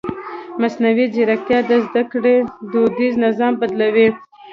[0.61, 2.35] مصنوعي ځیرکتیا د زده کړې
[2.71, 4.07] دودیز نظام بدلوي.